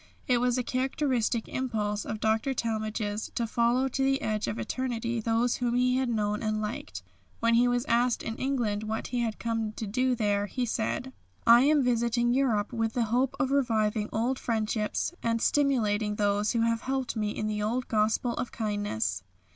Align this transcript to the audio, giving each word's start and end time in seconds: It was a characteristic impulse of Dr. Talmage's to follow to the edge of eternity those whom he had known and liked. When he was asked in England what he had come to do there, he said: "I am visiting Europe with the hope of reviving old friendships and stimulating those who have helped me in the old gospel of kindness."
It 0.27 0.39
was 0.39 0.57
a 0.57 0.63
characteristic 0.63 1.47
impulse 1.47 2.05
of 2.05 2.19
Dr. 2.19 2.55
Talmage's 2.55 3.29
to 3.35 3.45
follow 3.45 3.87
to 3.89 4.03
the 4.03 4.19
edge 4.23 4.47
of 4.47 4.57
eternity 4.57 5.19
those 5.19 5.57
whom 5.57 5.75
he 5.75 5.97
had 5.97 6.09
known 6.09 6.41
and 6.41 6.59
liked. 6.59 7.03
When 7.39 7.53
he 7.53 7.67
was 7.67 7.85
asked 7.85 8.23
in 8.23 8.35
England 8.37 8.81
what 8.81 9.05
he 9.09 9.19
had 9.19 9.37
come 9.37 9.73
to 9.73 9.85
do 9.85 10.15
there, 10.15 10.47
he 10.47 10.65
said: 10.65 11.13
"I 11.45 11.61
am 11.65 11.83
visiting 11.83 12.33
Europe 12.33 12.73
with 12.73 12.93
the 12.93 13.03
hope 13.13 13.35
of 13.39 13.51
reviving 13.51 14.09
old 14.11 14.39
friendships 14.39 15.13
and 15.21 15.39
stimulating 15.39 16.15
those 16.15 16.53
who 16.53 16.61
have 16.61 16.81
helped 16.81 17.15
me 17.15 17.29
in 17.29 17.45
the 17.45 17.61
old 17.61 17.87
gospel 17.87 18.33
of 18.37 18.51
kindness." 18.51 19.21